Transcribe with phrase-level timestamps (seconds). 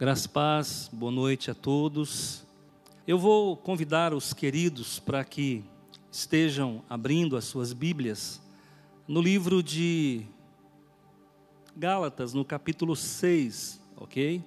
[0.00, 2.44] Graças paz, boa noite a todos.
[3.04, 5.64] Eu vou convidar os queridos para que
[6.08, 8.40] estejam abrindo as suas Bíblias
[9.08, 10.24] no livro de
[11.76, 14.40] Gálatas, no capítulo 6, ok?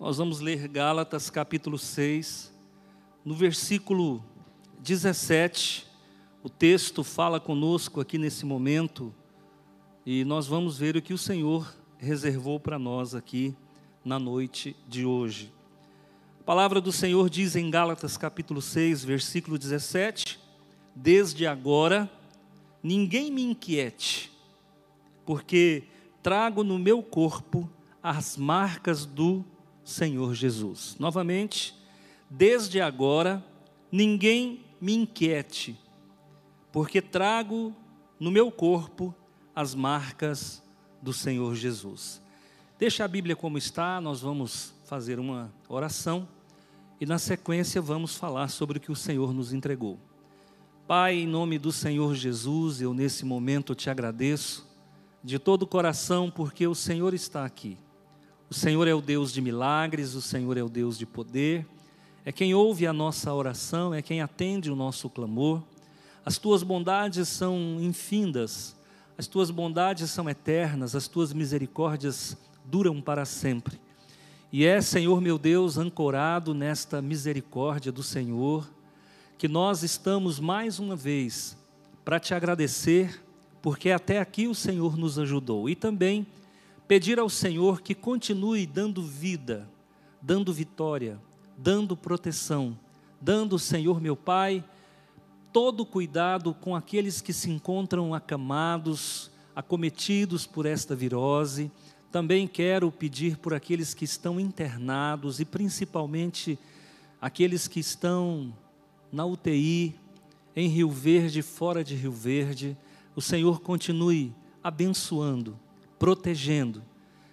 [0.00, 2.52] Nós vamos ler Gálatas, capítulo 6,
[3.24, 4.20] no versículo
[4.80, 5.86] 17.
[6.42, 9.14] O texto fala conosco aqui nesse momento
[10.04, 13.54] e nós vamos ver o que o Senhor reservou para nós aqui
[14.04, 15.52] na noite de hoje.
[16.40, 20.40] A palavra do Senhor diz em Gálatas capítulo 6, versículo 17:
[20.94, 22.10] Desde agora
[22.82, 24.32] ninguém me inquiete,
[25.26, 25.84] porque
[26.22, 27.68] trago no meu corpo
[28.02, 29.44] as marcas do
[29.84, 30.96] Senhor Jesus.
[30.98, 31.74] Novamente,
[32.30, 33.44] desde agora
[33.90, 35.78] ninguém me inquiete,
[36.72, 37.74] porque trago
[38.18, 39.14] no meu corpo
[39.54, 40.62] as marcas
[41.02, 42.20] do Senhor Jesus.
[42.78, 46.28] Deixa a Bíblia como está, nós vamos fazer uma oração
[47.00, 49.98] e na sequência vamos falar sobre o que o Senhor nos entregou.
[50.86, 54.64] Pai, em nome do Senhor Jesus, eu nesse momento te agradeço
[55.24, 57.76] de todo o coração porque o Senhor está aqui.
[58.48, 61.66] O Senhor é o Deus de milagres, o Senhor é o Deus de poder,
[62.24, 65.64] é quem ouve a nossa oração, é quem atende o nosso clamor.
[66.24, 68.76] As tuas bondades são infindas,
[69.18, 72.36] as tuas bondades são eternas, as tuas misericórdias
[72.70, 73.80] duram para sempre.
[74.52, 78.68] E é, Senhor meu Deus, ancorado nesta misericórdia do Senhor,
[79.36, 81.56] que nós estamos mais uma vez
[82.04, 83.22] para te agradecer,
[83.62, 85.68] porque até aqui o Senhor nos ajudou.
[85.68, 86.26] E também
[86.86, 89.68] pedir ao Senhor que continue dando vida,
[90.20, 91.20] dando vitória,
[91.56, 92.78] dando proteção,
[93.20, 94.64] dando, Senhor meu Pai,
[95.52, 101.70] todo cuidado com aqueles que se encontram acamados, acometidos por esta virose
[102.10, 106.58] também quero pedir por aqueles que estão internados e principalmente
[107.20, 108.54] aqueles que estão
[109.12, 109.94] na UTI,
[110.56, 112.76] em Rio Verde, fora de Rio Verde.
[113.14, 115.58] O Senhor continue abençoando,
[115.98, 116.82] protegendo.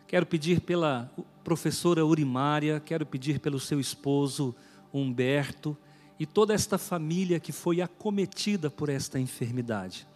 [0.07, 1.11] Quero pedir pela
[1.43, 4.55] professora Urimária, quero pedir pelo seu esposo
[4.93, 5.77] Humberto
[6.19, 10.07] e toda esta família que foi acometida por esta enfermidade.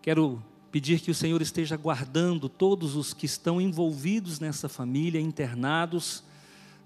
[0.00, 6.22] Quero pedir que o Senhor esteja guardando todos os que estão envolvidos nessa família, internados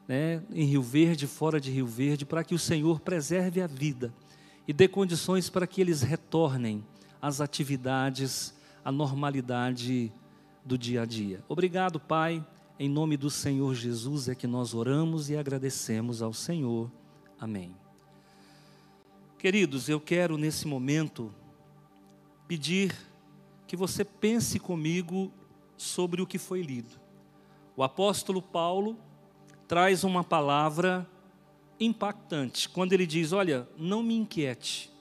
[0.08, 4.12] né, em Rio Verde, fora de Rio Verde, para que o Senhor preserve a vida
[4.66, 6.84] e dê condições para que eles retornem
[7.20, 10.12] às atividades, à normalidade
[10.64, 11.44] do dia a dia.
[11.48, 12.44] Obrigado, Pai.
[12.78, 16.90] Em nome do Senhor Jesus é que nós oramos e agradecemos ao Senhor.
[17.38, 17.76] Amém.
[19.38, 21.32] Queridos, eu quero nesse momento
[22.48, 22.94] pedir
[23.66, 25.32] que você pense comigo
[25.76, 27.00] sobre o que foi lido.
[27.76, 28.96] O apóstolo Paulo
[29.66, 31.08] traz uma palavra
[31.78, 34.92] impactante quando ele diz: Olha, não me inquiete,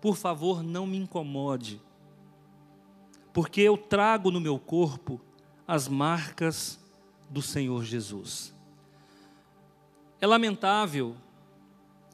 [0.00, 1.80] por favor, não me incomode,
[3.32, 5.20] porque eu trago no meu corpo
[5.66, 6.78] as marcas
[7.30, 8.54] do Senhor Jesus.
[10.20, 11.14] É lamentável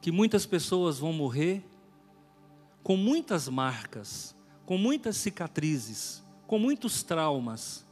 [0.01, 1.65] que muitas pessoas vão morrer
[2.83, 4.34] com muitas marcas
[4.65, 7.85] com muitas cicatrizes, com muitos traumas,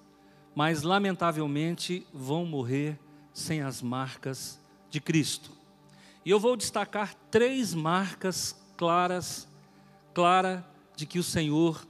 [0.56, 3.00] mas lamentavelmente vão morrer
[3.34, 5.52] sem as marcas de Cristo.
[6.26, 9.48] E eu vou destacar três marcas claras,
[10.14, 11.86] clara de que o Senhor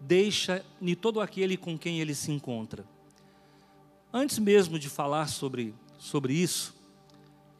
[0.00, 2.84] deixa em todo aquele com quem ele se encontra.
[4.12, 6.74] Antes mesmo de falar sobre, sobre isso,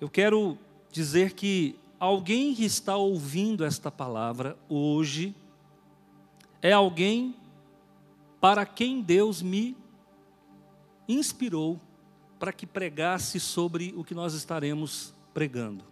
[0.00, 0.58] eu quero
[0.92, 5.34] dizer que alguém que está ouvindo esta palavra hoje,
[6.66, 7.36] é alguém
[8.40, 9.76] para quem Deus me
[11.08, 11.80] inspirou
[12.40, 15.84] para que pregasse sobre o que nós estaremos pregando.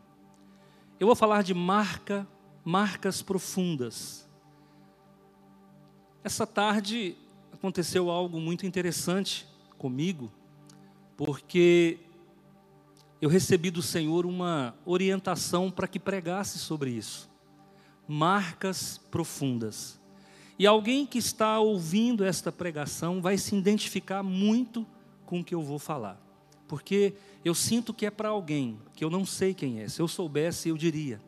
[0.98, 2.26] Eu vou falar de marca,
[2.64, 4.28] marcas profundas.
[6.24, 7.16] Essa tarde
[7.52, 9.46] aconteceu algo muito interessante
[9.78, 10.28] comigo,
[11.16, 12.00] porque
[13.22, 17.30] eu recebi do Senhor uma orientação para que pregasse sobre isso.
[18.08, 20.02] Marcas profundas.
[20.58, 24.86] E alguém que está ouvindo esta pregação vai se identificar muito
[25.26, 26.20] com o que eu vou falar.
[26.68, 27.14] Porque
[27.44, 29.88] eu sinto que é para alguém, que eu não sei quem é.
[29.88, 31.20] Se eu soubesse, eu diria.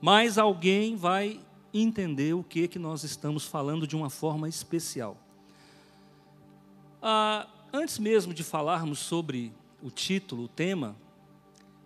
[0.00, 1.40] Mas alguém vai
[1.72, 5.16] entender o que, que nós estamos falando de uma forma especial.
[7.02, 9.52] Ah, antes mesmo de falarmos sobre
[9.82, 10.96] o título, o tema,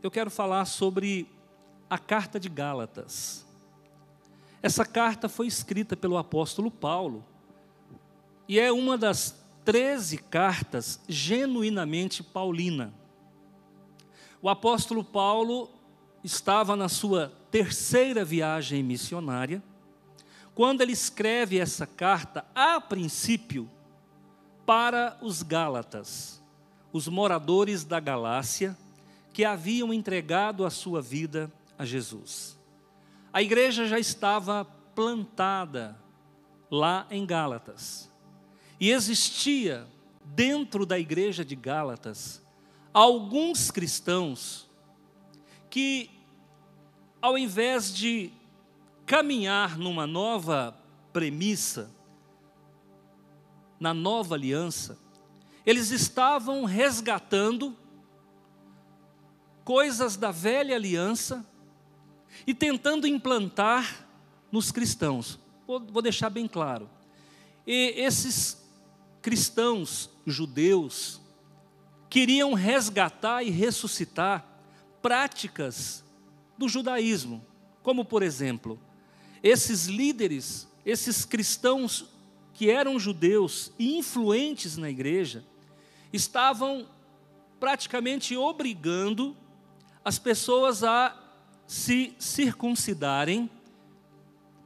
[0.03, 1.29] eu quero falar sobre
[1.91, 3.45] a carta de Gálatas.
[4.63, 7.25] Essa carta foi escrita pelo apóstolo Paulo
[8.49, 12.95] e é uma das 13 cartas genuinamente paulina.
[14.41, 15.71] o apóstolo Paulo
[16.23, 19.63] estava na sua terceira viagem missionária,
[20.55, 23.69] quando ele escreve essa carta, a princípio,
[24.67, 26.41] para os Gálatas,
[26.93, 28.77] os moradores da Galácia,
[29.33, 32.62] que haviam entregado a sua vida a Jesus.
[33.33, 34.65] A igreja já estava
[34.95, 35.99] plantada
[36.71, 38.11] lá em Gálatas.
[38.79, 39.87] E existia
[40.25, 42.43] dentro da igreja de Gálatas
[42.93, 44.69] alguns cristãos
[45.71, 46.11] que,
[47.23, 48.31] ao invés de
[49.07, 50.77] caminhar numa nova
[51.13, 51.91] premissa,
[53.81, 54.99] na nova aliança,
[55.65, 57.77] eles estavam resgatando
[59.65, 61.47] coisas da velha aliança
[62.47, 64.07] e tentando implantar
[64.51, 65.39] nos cristãos.
[65.67, 66.89] Vou, vou deixar bem claro.
[67.67, 68.63] E esses
[69.21, 71.21] cristãos judeus
[72.11, 74.47] queriam resgatar e ressuscitar
[75.01, 76.05] práticas
[76.59, 77.45] do judaísmo,
[77.83, 78.79] como por exemplo,
[79.43, 82.07] esses líderes, esses cristãos
[82.53, 85.45] que eram judeus e influentes na igreja,
[86.13, 86.87] estavam
[87.59, 89.37] praticamente obrigando
[90.05, 91.22] as pessoas a
[91.67, 93.51] se circuncidarem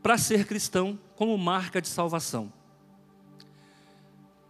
[0.02, 2.52] para ser cristão como marca de salvação.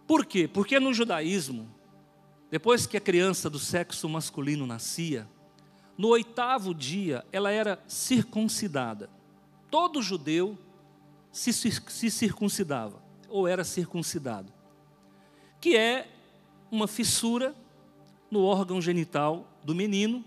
[0.05, 0.47] Por quê?
[0.47, 1.67] Porque no judaísmo,
[2.49, 5.27] depois que a criança do sexo masculino nascia,
[5.97, 9.09] no oitavo dia ela era circuncidada.
[9.69, 10.57] Todo judeu
[11.31, 14.53] se, se circuncidava, ou era circuncidado,
[15.59, 16.09] que é
[16.71, 17.53] uma fissura
[18.31, 20.23] no órgão genital do menino,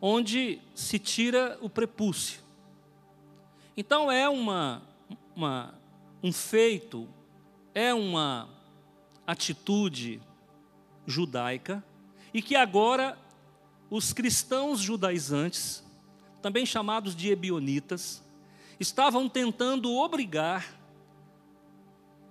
[0.00, 2.40] onde se tira o prepúcio.
[3.76, 4.82] Então é uma,
[5.34, 5.74] uma,
[6.22, 7.08] um feito,
[7.74, 8.48] é uma
[9.26, 10.20] atitude
[11.06, 11.84] judaica
[12.32, 13.18] e que agora
[13.90, 15.84] os cristãos judaizantes,
[16.40, 18.22] também chamados de ebionitas,
[18.78, 20.78] estavam tentando obrigar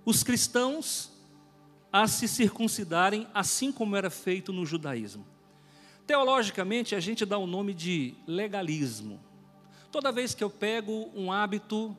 [0.06, 1.12] os cristãos
[1.92, 5.26] a se circuncidarem, assim como era feito no judaísmo.
[6.10, 9.20] Teologicamente, a gente dá o nome de legalismo.
[9.92, 11.96] Toda vez que eu pego um hábito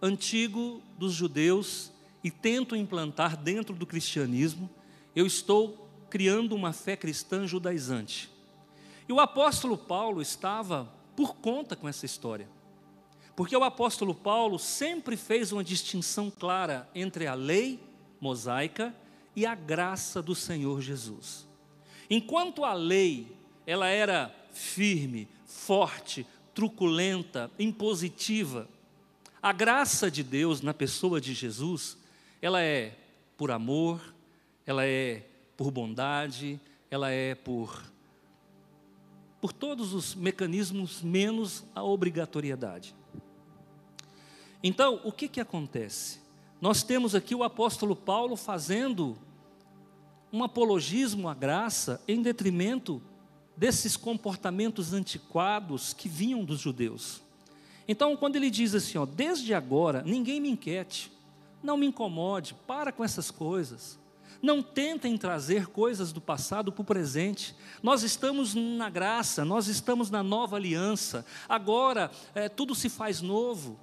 [0.00, 1.92] antigo dos judeus
[2.24, 4.70] e tento implantar dentro do cristianismo,
[5.14, 8.30] eu estou criando uma fé cristã judaizante.
[9.06, 12.48] E o apóstolo Paulo estava por conta com essa história.
[13.36, 17.78] Porque o apóstolo Paulo sempre fez uma distinção clara entre a lei
[18.18, 18.96] mosaica
[19.36, 21.45] e a graça do Senhor Jesus.
[22.08, 23.26] Enquanto a lei,
[23.66, 28.68] ela era firme, forte, truculenta, impositiva,
[29.42, 31.96] a graça de Deus na pessoa de Jesus,
[32.40, 32.96] ela é
[33.36, 34.00] por amor,
[34.66, 35.22] ela é
[35.56, 36.60] por bondade,
[36.90, 37.82] ela é por
[39.40, 42.94] por todos os mecanismos menos a obrigatoriedade.
[44.60, 46.18] Então, o que que acontece?
[46.60, 49.16] Nós temos aqui o apóstolo Paulo fazendo
[50.32, 53.02] um apologismo à graça em detrimento
[53.56, 57.22] desses comportamentos antiquados que vinham dos judeus.
[57.88, 61.10] Então, quando ele diz assim, ó, desde agora, ninguém me inquiete,
[61.62, 63.98] não me incomode, para com essas coisas.
[64.42, 67.54] Não tentem trazer coisas do passado para o presente.
[67.82, 71.24] Nós estamos na graça, nós estamos na nova aliança.
[71.48, 73.78] Agora é, tudo se faz novo.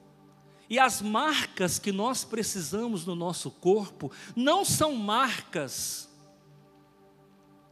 [0.69, 6.09] E as marcas que nós precisamos no nosso corpo não são marcas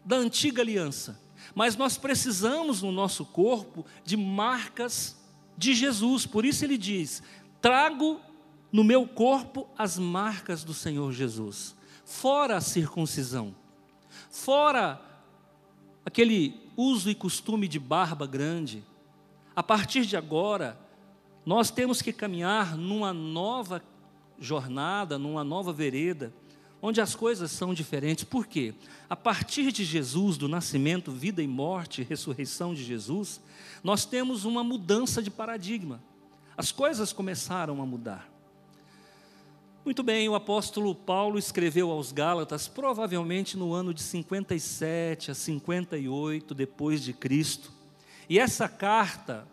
[0.03, 1.19] da antiga aliança,
[1.53, 5.17] mas nós precisamos no nosso corpo de marcas
[5.57, 6.25] de Jesus.
[6.25, 7.21] Por isso ele diz:
[7.61, 8.19] trago
[8.71, 13.55] no meu corpo as marcas do Senhor Jesus, fora a circuncisão,
[14.29, 15.01] fora
[16.05, 18.83] aquele uso e costume de barba grande.
[19.55, 20.79] A partir de agora,
[21.45, 23.83] nós temos que caminhar numa nova
[24.39, 26.33] jornada, numa nova vereda,
[26.81, 28.23] onde as coisas são diferentes.
[28.23, 28.73] Por quê?
[29.09, 33.39] A partir de Jesus, do nascimento, vida e morte, ressurreição de Jesus,
[33.83, 36.01] nós temos uma mudança de paradigma.
[36.57, 38.29] As coisas começaram a mudar.
[39.83, 46.53] Muito bem, o apóstolo Paulo escreveu aos Gálatas, provavelmente no ano de 57 a 58
[46.53, 47.71] depois de Cristo.
[48.29, 49.47] E essa carta,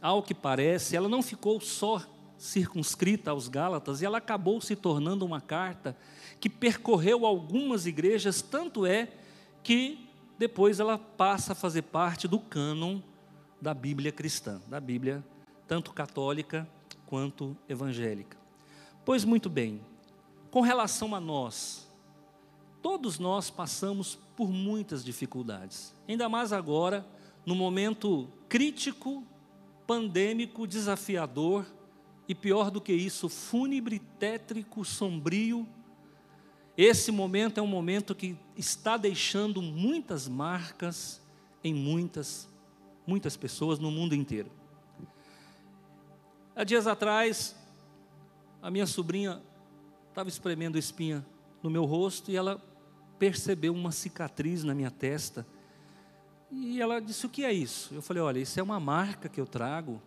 [0.00, 2.02] ao que parece, ela não ficou só
[2.36, 5.96] circunscrita aos Gálatas, e ela acabou se tornando uma carta
[6.40, 9.08] que percorreu algumas igrejas, tanto é
[9.62, 13.00] que depois ela passa a fazer parte do cânon
[13.60, 15.24] da Bíblia cristã, da Bíblia
[15.66, 16.68] tanto católica
[17.06, 18.36] quanto evangélica.
[19.04, 19.80] Pois muito bem,
[20.50, 21.88] com relação a nós,
[22.82, 27.06] todos nós passamos por muitas dificuldades, ainda mais agora,
[27.44, 29.24] no momento crítico,
[29.86, 31.64] pandêmico, desafiador
[32.28, 35.66] e pior do que isso, fúnebre, tétrico, sombrio.
[36.76, 41.22] Esse momento é um momento que está deixando muitas marcas
[41.64, 42.46] em muitas,
[43.06, 44.50] muitas pessoas no mundo inteiro.
[46.54, 47.56] Há dias atrás,
[48.60, 49.42] a minha sobrinha
[50.10, 51.24] estava espremendo espinha
[51.62, 52.62] no meu rosto e ela
[53.18, 55.46] percebeu uma cicatriz na minha testa.
[56.50, 57.94] E ela disse: O que é isso?
[57.94, 60.00] Eu falei: Olha, isso é uma marca que eu trago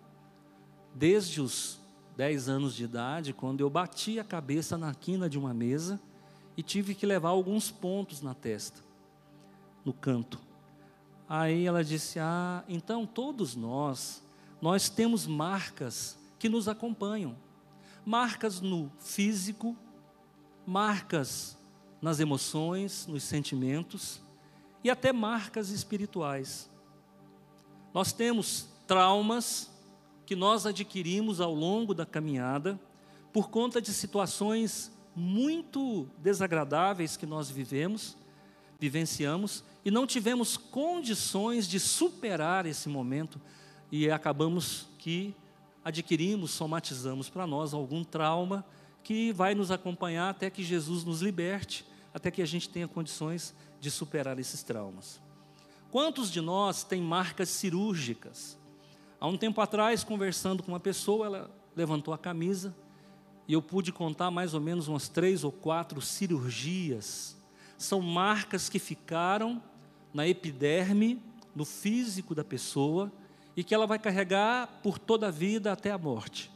[0.94, 1.80] desde os
[2.16, 6.00] 10 anos de idade, quando eu bati a cabeça na quina de uma mesa
[6.60, 8.84] e tive que levar alguns pontos na testa,
[9.86, 10.38] no canto.
[11.30, 14.22] Aí ela disse: Ah, então todos nós,
[14.62, 17.34] nós temos marcas que nos acompanham
[18.06, 19.74] marcas no físico,
[20.68, 21.58] marcas
[22.02, 24.20] nas emoções, nos sentimentos
[24.84, 26.70] e até marcas espirituais.
[27.94, 29.72] Nós temos traumas
[30.26, 32.78] que nós adquirimos ao longo da caminhada
[33.32, 38.18] por conta de situações muito desagradáveis que nós vivemos,
[38.80, 43.40] vivenciamos e não tivemos condições de superar esse momento
[43.92, 45.36] e acabamos que
[45.84, 48.66] adquirimos, somatizamos para nós algum trauma
[49.04, 53.56] que vai nos acompanhar até que Jesus nos liberte, até que a gente tenha condições
[53.80, 55.22] de superar esses traumas.
[55.92, 58.58] Quantos de nós têm marcas cirúrgicas?
[59.20, 62.76] Há um tempo atrás, conversando com uma pessoa, ela levantou a camisa
[63.50, 67.36] e eu pude contar mais ou menos umas três ou quatro cirurgias.
[67.80, 69.60] São marcas que ficaram
[70.14, 71.20] na epiderme,
[71.56, 73.12] no físico da pessoa,
[73.58, 76.52] e que ela vai carregar por toda a vida até a morte.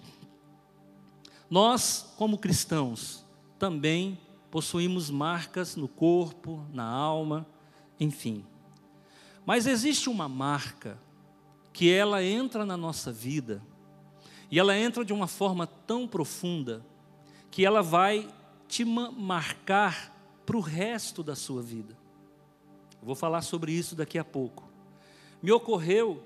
[1.50, 3.25] Nós, como cristãos,
[3.57, 4.19] também
[4.51, 7.43] possuímos marcas no corpo, na alma,
[8.00, 8.45] enfim.
[9.47, 11.00] Mas existe uma marca
[11.73, 13.63] que ela entra na nossa vida
[14.53, 16.86] e ela entra de uma forma tão profunda
[17.50, 18.31] que ela vai
[18.67, 21.98] te marcar para o resto da sua vida.
[23.01, 24.69] Eu vou falar sobre isso daqui a pouco.
[25.41, 26.24] Me ocorreu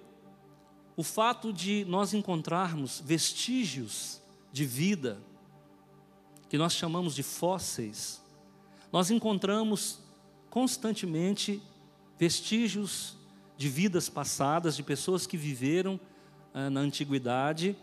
[0.97, 5.21] o fato de nós encontrarmos vestígios de vida,
[6.49, 8.21] que nós chamamos de fósseis,
[8.91, 9.99] nós encontramos
[10.49, 11.63] constantemente
[12.19, 13.15] vestígios
[13.55, 15.97] de vidas passadas, de pessoas que viveram
[16.53, 17.73] ah, na antiguidade,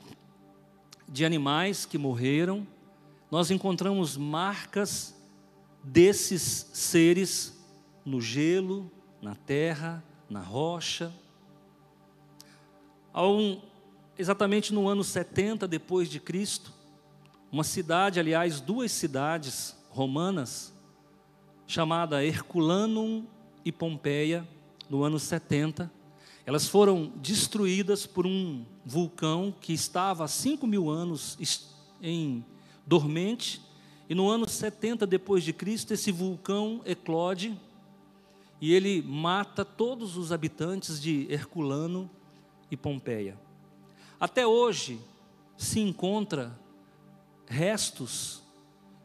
[1.09, 2.67] de animais que morreram,
[3.31, 5.15] nós encontramos marcas
[5.83, 7.59] desses seres
[8.05, 11.13] no gelo, na terra, na rocha,
[13.15, 13.61] um,
[14.19, 16.73] exatamente no ano 70 depois de Cristo,
[17.51, 20.73] uma cidade, aliás, duas cidades romanas,
[21.67, 23.25] chamada Herculanum
[23.65, 24.47] e Pompeia,
[24.91, 25.91] no ano 70,
[26.47, 31.39] elas foram destruídas por um vulcão que estava há 5 mil anos
[32.03, 32.45] em
[32.87, 33.63] dormente,
[34.09, 37.59] e no ano 70 depois de Cristo, esse vulcão eclode
[38.61, 42.11] e ele mata todos os habitantes de Herculano
[42.71, 43.39] e Pompeia.
[44.21, 45.01] Até hoje
[45.57, 46.59] se encontra
[47.47, 48.43] restos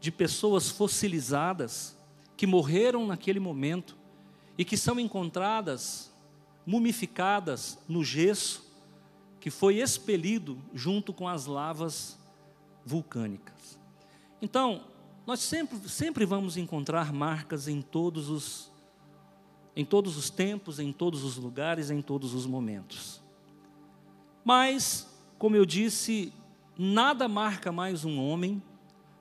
[0.00, 1.96] de pessoas fossilizadas
[2.36, 3.96] que morreram naquele momento
[4.56, 6.09] e que são encontradas
[6.70, 8.70] mumificadas no gesso
[9.40, 12.16] que foi expelido junto com as lavas
[12.86, 13.76] vulcânicas.
[14.40, 14.84] Então,
[15.26, 18.70] nós sempre, sempre vamos encontrar marcas em todos os
[19.74, 23.22] em todos os tempos, em todos os lugares, em todos os momentos.
[24.44, 25.08] Mas,
[25.38, 26.32] como eu disse,
[26.76, 28.60] nada marca mais um homem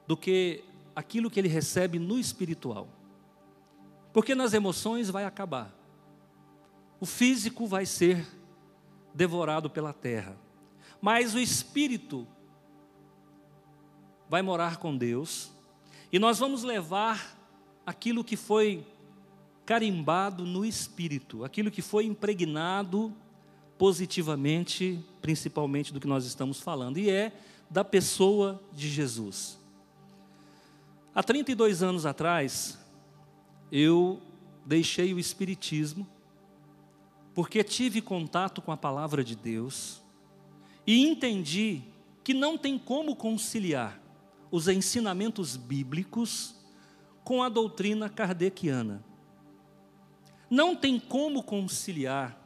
[0.07, 0.63] do que
[0.95, 2.87] aquilo que ele recebe no espiritual.
[4.11, 5.78] Porque nas emoções vai acabar.
[6.99, 8.25] O físico vai ser
[9.13, 10.37] devorado pela terra.
[11.01, 12.27] Mas o espírito
[14.29, 15.51] vai morar com Deus.
[16.11, 17.37] E nós vamos levar
[17.85, 18.85] aquilo que foi
[19.65, 23.13] carimbado no espírito, aquilo que foi impregnado
[23.77, 27.31] positivamente, principalmente do que nós estamos falando, e é
[27.69, 29.57] da pessoa de Jesus.
[31.13, 32.77] Há 32 anos atrás,
[33.71, 34.21] eu
[34.65, 36.07] deixei o Espiritismo,
[37.39, 40.01] porque tive contato com a palavra de Deus
[40.85, 41.83] e entendi
[42.21, 43.97] que não tem como conciliar
[44.51, 46.53] os ensinamentos bíblicos
[47.23, 49.01] com a doutrina kardeciana.
[50.49, 52.37] Não tem como conciliar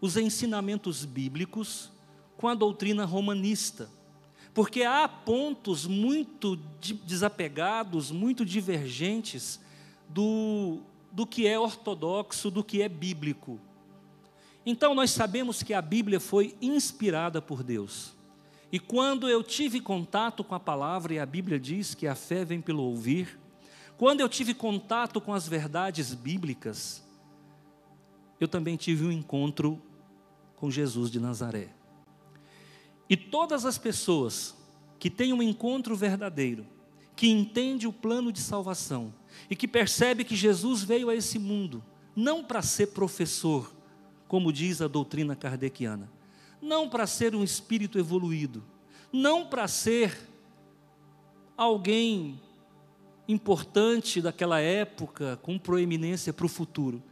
[0.00, 1.92] os ensinamentos bíblicos
[2.38, 3.90] com a doutrina romanista,
[4.54, 6.56] porque há pontos muito
[7.04, 9.60] desapegados, muito divergentes
[10.08, 10.78] do,
[11.12, 13.60] do que é ortodoxo, do que é bíblico.
[14.64, 18.12] Então, nós sabemos que a Bíblia foi inspirada por Deus.
[18.72, 22.44] E quando eu tive contato com a palavra, e a Bíblia diz que a fé
[22.44, 23.38] vem pelo ouvir,
[23.96, 27.04] quando eu tive contato com as verdades bíblicas,
[28.38, 29.80] eu também tive um encontro
[30.56, 31.68] com Jesus de Nazaré.
[33.08, 34.56] E todas as pessoas
[34.98, 36.66] que têm um encontro verdadeiro,
[37.16, 39.12] que entende o plano de salvação
[39.50, 43.74] e que percebe que Jesus veio a esse mundo não para ser professor,
[44.30, 46.08] como diz a doutrina kardeciana,
[46.62, 48.62] não para ser um espírito evoluído,
[49.12, 50.16] não para ser
[51.56, 52.40] alguém
[53.26, 57.02] importante daquela época, com proeminência para o futuro,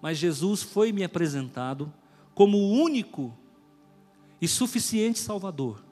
[0.00, 1.92] mas Jesus foi me apresentado
[2.32, 3.36] como o único
[4.40, 5.82] e suficiente Salvador.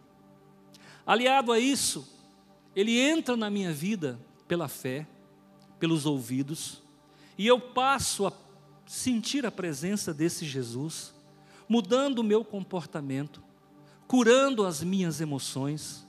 [1.04, 2.08] Aliado a isso,
[2.76, 5.04] ele entra na minha vida pela fé,
[5.80, 6.80] pelos ouvidos,
[7.36, 8.30] e eu passo a
[8.86, 11.12] sentir a presença desse Jesus,
[11.68, 13.42] mudando o meu comportamento,
[14.06, 16.06] curando as minhas emoções,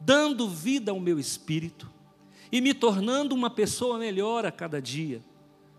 [0.00, 1.90] dando vida ao meu espírito
[2.50, 5.22] e me tornando uma pessoa melhor a cada dia.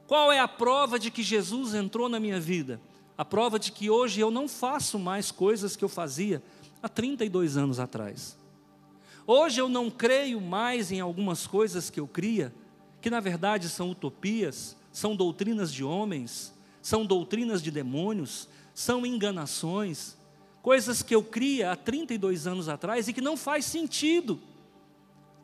[0.05, 2.81] Qual é a prova de que Jesus entrou na minha vida?
[3.17, 6.43] A prova de que hoje eu não faço mais coisas que eu fazia
[6.81, 8.37] há 32 anos atrás.
[9.25, 12.53] Hoje eu não creio mais em algumas coisas que eu cria,
[12.99, 20.15] que na verdade são utopias, são doutrinas de homens, são doutrinas de demônios, são enganações,
[20.61, 24.39] coisas que eu cria há 32 anos atrás e que não faz sentido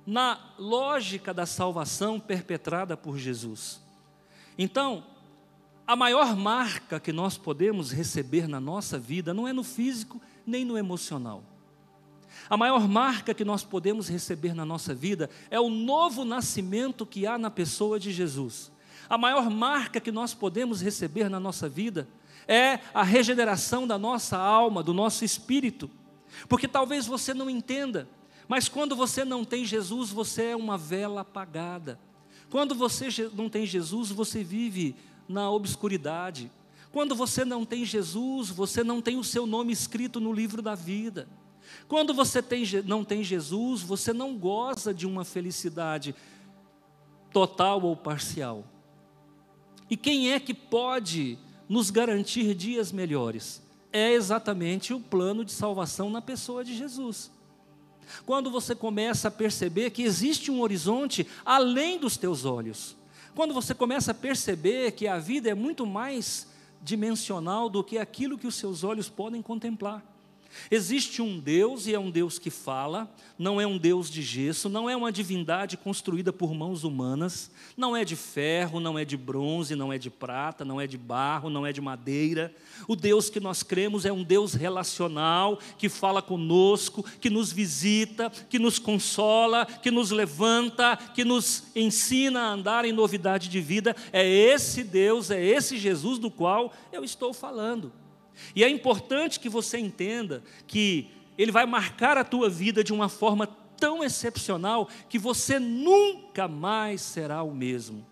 [0.06, 3.82] na lógica da salvação perpetrada por Jesus.
[4.58, 5.04] Então,
[5.86, 10.64] a maior marca que nós podemos receber na nossa vida não é no físico nem
[10.64, 11.44] no emocional.
[12.48, 17.26] A maior marca que nós podemos receber na nossa vida é o novo nascimento que
[17.26, 18.72] há na pessoa de Jesus.
[19.10, 22.08] A maior marca que nós podemos receber na nossa vida
[22.48, 25.90] é a regeneração da nossa alma, do nosso espírito.
[26.48, 28.08] Porque talvez você não entenda,
[28.48, 32.00] mas quando você não tem Jesus, você é uma vela apagada.
[32.50, 34.96] Quando você não tem Jesus, você vive
[35.28, 36.52] na obscuridade.
[36.92, 40.74] Quando você não tem Jesus, você não tem o seu nome escrito no livro da
[40.74, 41.28] vida.
[41.88, 46.16] Quando você tem, não tem Jesus, você não goza de uma felicidade
[47.32, 48.66] total ou parcial.
[49.90, 53.62] E quem é que pode nos garantir dias melhores?
[53.92, 57.32] É exatamente o plano de salvação na pessoa de Jesus.
[58.26, 62.96] Quando você começa a perceber que existe um horizonte além dos teus olhos,
[63.36, 66.48] quando você começa a perceber que a vida é muito mais
[66.82, 70.04] dimensional do que aquilo que os seus olhos podem contemplar.
[70.70, 74.70] Existe um Deus e é um Deus que fala, não é um Deus de gesso,
[74.70, 79.16] não é uma divindade construída por mãos humanas, não é de ferro, não é de
[79.16, 82.54] bronze, não é de prata, não é de barro, não é de madeira.
[82.88, 88.30] O Deus que nós cremos é um Deus relacional, que fala conosco, que nos visita,
[88.50, 93.96] que nos consola, que nos levanta, que nos ensina a andar em novidade de vida.
[94.12, 97.92] É esse Deus, é esse Jesus do qual eu estou falando.
[98.56, 103.10] E é importante que você entenda que ele vai marcar a tua vida de uma
[103.10, 103.48] forma
[103.78, 108.06] tão excepcional que você nunca mais será o mesmo.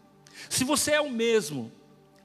[0.50, 1.72] Se você é o mesmo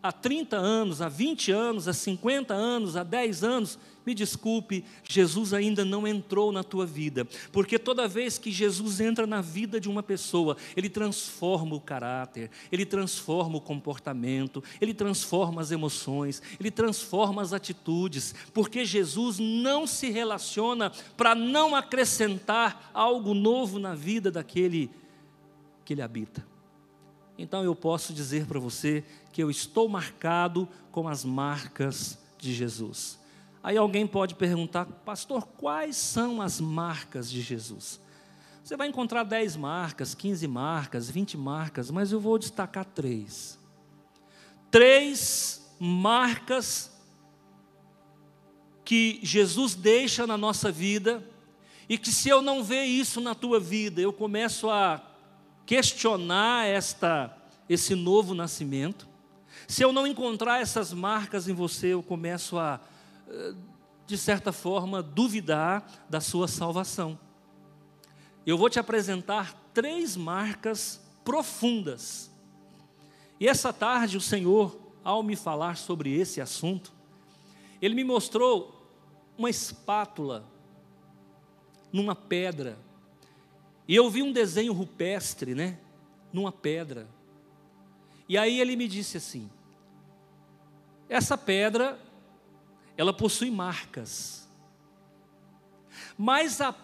[0.02, 5.54] há 30 anos, há 20 anos, há 50 anos, há 10 anos, me desculpe, Jesus
[5.54, 9.88] ainda não entrou na tua vida, porque toda vez que Jesus entra na vida de
[9.88, 16.70] uma pessoa, ele transforma o caráter, ele transforma o comportamento, ele transforma as emoções, ele
[16.70, 24.30] transforma as atitudes, porque Jesus não se relaciona para não acrescentar algo novo na vida
[24.32, 24.90] daquele
[25.84, 26.51] que ele habita.
[27.38, 33.18] Então eu posso dizer para você que eu estou marcado com as marcas de Jesus.
[33.62, 38.00] Aí alguém pode perguntar, pastor, quais são as marcas de Jesus?
[38.62, 43.58] Você vai encontrar 10 marcas, 15 marcas, 20 marcas, mas eu vou destacar três.
[44.70, 46.92] Três marcas
[48.84, 51.26] que Jesus deixa na nossa vida
[51.88, 55.11] e que se eu não ver isso na tua vida, eu começo a
[55.72, 57.34] questionar esta
[57.66, 59.08] esse novo nascimento.
[59.66, 62.78] Se eu não encontrar essas marcas em você, eu começo a
[64.06, 67.18] de certa forma, duvidar da sua salvação.
[68.44, 72.30] Eu vou te apresentar três marcas profundas.
[73.40, 76.92] E essa tarde, o Senhor, ao me falar sobre esse assunto,
[77.80, 78.86] Ele me mostrou
[79.38, 80.44] uma espátula
[81.90, 82.76] numa pedra.
[83.86, 85.78] E eu vi um desenho rupestre, né?
[86.32, 87.08] Numa pedra.
[88.28, 89.50] E aí ele me disse assim:
[91.08, 91.98] essa pedra,
[92.96, 94.48] ela possui marcas.
[96.16, 96.74] Mas a,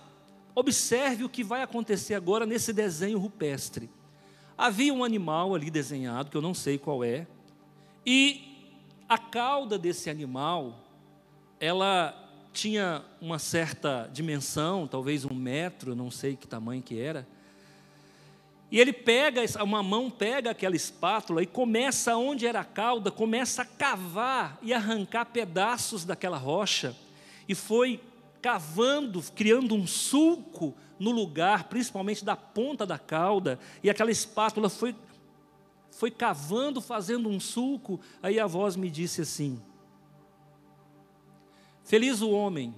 [0.55, 3.89] observe o que vai acontecer agora nesse desenho rupestre.
[4.57, 7.27] Havia um animal ali desenhado, que eu não sei qual é,
[8.05, 8.49] e
[9.09, 10.85] a cauda desse animal,
[11.61, 12.28] ela
[12.59, 17.25] tinha uma certa dimensão, talvez um metro, não sei que tamanho que era.
[18.69, 23.63] E ele pega, uma mão pega aquela espátula e começa onde era a cauda, começa
[23.63, 26.97] a cavar e arrancar pedaços daquela rocha.
[27.49, 28.01] E foi
[28.43, 34.97] cavando, criando um sulco no lugar, principalmente da ponta da cauda, e aquela espátula foi,
[35.93, 38.01] foi cavando, fazendo um sulco.
[38.21, 39.63] Aí a voz me disse assim:
[41.89, 42.75] Feliz o homem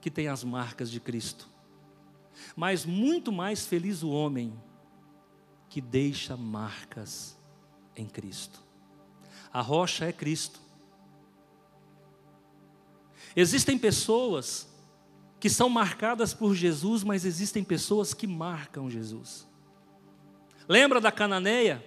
[0.00, 1.48] que tem as marcas de Cristo,
[2.54, 4.54] mas muito mais feliz o homem
[5.68, 7.36] que deixa marcas
[7.96, 8.62] em Cristo.
[9.52, 10.60] A rocha é Cristo.
[13.34, 14.72] Existem pessoas
[15.40, 19.48] que são marcadas por Jesus, mas existem pessoas que marcam Jesus.
[20.68, 21.84] Lembra da cananeia?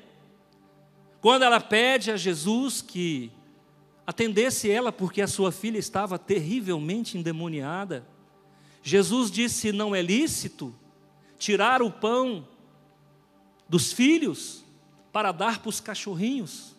[1.22, 3.32] Quando ela pede a Jesus que
[4.06, 8.06] atendesse ela porque a sua filha estava terrivelmente endemoniada,
[8.82, 10.74] Jesus disse: Não é lícito
[11.38, 12.48] tirar o pão
[13.68, 14.64] dos filhos
[15.12, 16.76] para dar para os cachorrinhos.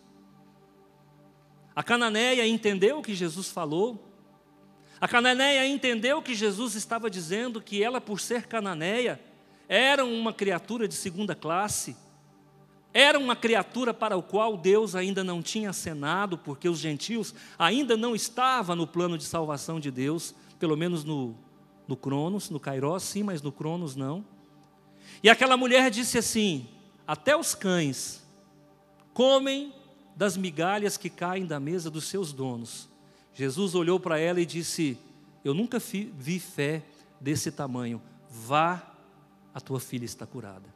[1.75, 4.05] A cananeia entendeu o que Jesus falou,
[4.99, 9.19] a cananeia entendeu que Jesus estava dizendo que ela, por ser cananeia,
[9.67, 11.97] era uma criatura de segunda classe,
[12.97, 17.97] era uma criatura para o qual Deus ainda não tinha acenado, porque os gentios ainda
[17.97, 21.35] não estavam no plano de salvação de Deus, pelo menos no,
[21.89, 24.23] no Cronos, no Kairos, sim, mas no Cronos não.
[25.21, 26.69] E aquela mulher disse assim:
[27.05, 28.25] Até os cães
[29.13, 29.73] comem
[30.15, 32.87] das migalhas que caem da mesa dos seus donos.
[33.33, 34.97] Jesus olhou para ela e disse:
[35.43, 36.81] Eu nunca vi fé
[37.19, 38.01] desse tamanho.
[38.29, 38.81] Vá,
[39.53, 40.74] a tua filha está curada.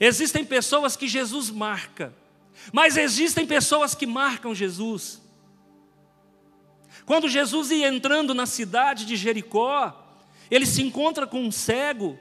[0.00, 2.12] Existem pessoas que Jesus marca,
[2.72, 5.20] mas existem pessoas que marcam Jesus.
[7.04, 10.06] Quando Jesus ia entrando na cidade de Jericó,
[10.50, 12.18] ele se encontra com um cego,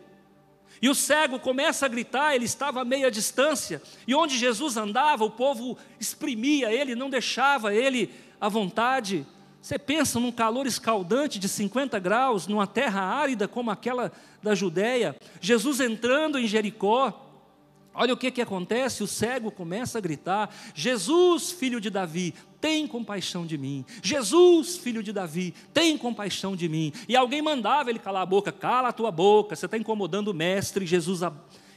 [0.82, 5.26] e o cego começa a gritar, ele estava a meia distância, e onde Jesus andava,
[5.26, 9.26] o povo exprimia ele, não deixava ele à vontade.
[9.62, 14.12] Você pensa num calor escaldante de 50 graus, numa terra árida como aquela
[14.42, 17.27] da Judéia, Jesus entrando em Jericó,
[17.98, 22.88] olha o que, que acontece: o cego começa a gritar: Jesus, filho de Davi, tem
[22.88, 23.84] compaixão de mim.
[24.02, 26.94] Jesus, filho de Davi, tem compaixão de mim.
[27.10, 30.34] E alguém mandava ele calar a boca: cala a tua boca, você está incomodando o
[30.34, 30.86] mestre.
[30.86, 31.22] Jesus.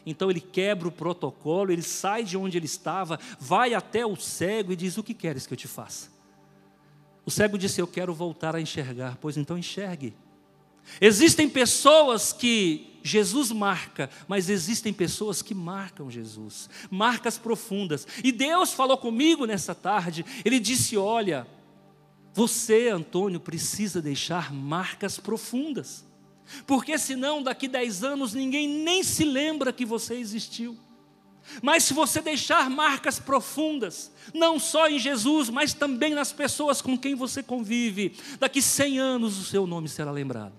[0.07, 4.73] Então ele quebra o protocolo, ele sai de onde ele estava, vai até o cego
[4.73, 6.11] e diz: O que queres que eu te faça?
[7.25, 9.17] O cego disse: Eu quero voltar a enxergar.
[9.21, 10.15] Pois então enxergue.
[11.01, 18.07] Existem pessoas que Jesus marca, mas existem pessoas que marcam Jesus, marcas profundas.
[18.23, 21.47] E Deus falou comigo nessa tarde, Ele disse: Olha,
[22.33, 26.05] você, Antônio, precisa deixar marcas profundas,
[26.67, 30.77] porque senão daqui dez anos ninguém nem se lembra que você existiu.
[31.63, 36.97] Mas se você deixar marcas profundas, não só em Jesus, mas também nas pessoas com
[36.97, 40.53] quem você convive, daqui 100 anos o seu nome será lembrado.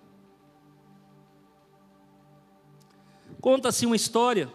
[3.41, 4.53] Conta-se uma história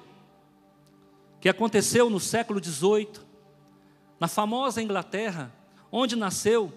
[1.40, 3.10] que aconteceu no século XVIII,
[4.18, 5.52] na famosa Inglaterra,
[5.90, 6.72] onde nasceu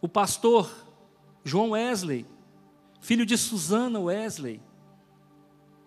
[0.00, 0.70] o pastor
[1.44, 2.24] João Wesley,
[3.00, 4.60] filho de Susana Wesley.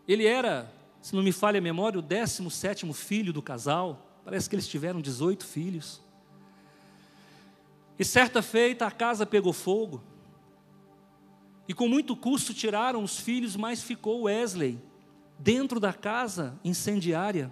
[0.05, 0.69] Ele era
[1.01, 4.19] se não me falha a memória, o 17 filho do casal.
[4.25, 6.01] Parece que eles tiveram 18 filhos.
[7.99, 10.03] E certa feita a casa pegou fogo.
[11.67, 14.79] E com muito custo tiraram os filhos, mas ficou Wesley
[15.37, 17.51] dentro da casa incendiária.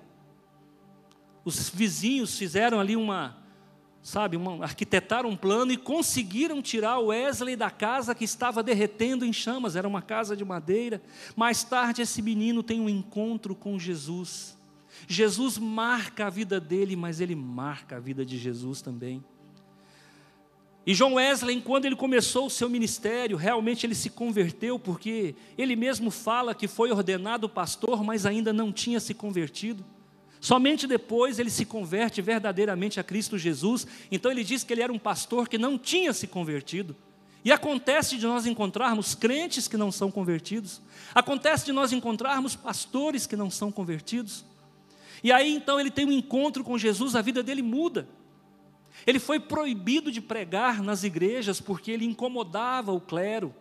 [1.45, 3.43] Os vizinhos fizeram ali uma
[4.03, 9.31] sabe, uma, arquitetaram um plano e conseguiram tirar Wesley da casa que estava derretendo em
[9.31, 11.01] chamas, era uma casa de madeira.
[11.37, 14.57] Mais tarde, esse menino tem um encontro com Jesus.
[15.07, 19.23] Jesus marca a vida dele, mas ele marca a vida de Jesus também.
[20.85, 25.77] E John Wesley, quando ele começou o seu ministério, realmente ele se converteu, porque ele
[25.77, 29.83] mesmo fala que foi ordenado pastor, mas ainda não tinha se convertido.
[30.41, 33.87] Somente depois ele se converte verdadeiramente a Cristo Jesus.
[34.11, 36.93] Então ele diz que ele era um pastor que não tinha se convertido.
[37.45, 40.81] E acontece de nós encontrarmos crentes que não são convertidos.
[41.15, 44.43] Acontece de nós encontrarmos pastores que não são convertidos.
[45.23, 48.05] E aí então ele tem um encontro com Jesus, a vida dele muda.
[49.05, 53.53] Ele foi proibido de pregar nas igrejas porque ele incomodava o clero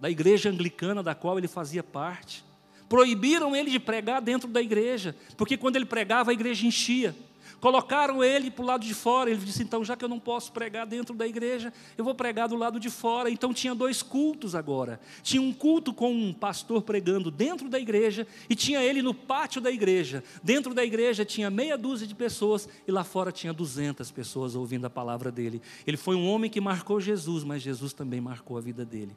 [0.00, 2.44] da igreja anglicana da qual ele fazia parte.
[2.88, 7.14] Proibiram ele de pregar dentro da igreja, porque quando ele pregava a igreja enchia.
[7.60, 9.30] Colocaram ele para o lado de fora.
[9.30, 12.48] Ele disse: então, já que eu não posso pregar dentro da igreja, eu vou pregar
[12.48, 13.30] do lado de fora.
[13.30, 15.00] Então, tinha dois cultos agora.
[15.22, 19.60] Tinha um culto com um pastor pregando dentro da igreja, e tinha ele no pátio
[19.60, 20.22] da igreja.
[20.42, 24.86] Dentro da igreja tinha meia dúzia de pessoas, e lá fora tinha duzentas pessoas ouvindo
[24.86, 25.62] a palavra dele.
[25.86, 29.16] Ele foi um homem que marcou Jesus, mas Jesus também marcou a vida dele.